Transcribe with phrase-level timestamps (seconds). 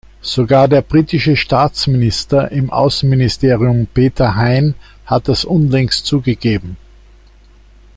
[0.23, 4.73] Sogar der britische Staatsminister im Außenministerium Peter Hain
[5.05, 6.75] hat das unlängst zugegeben.